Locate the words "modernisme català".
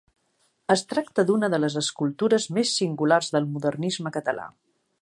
3.53-4.53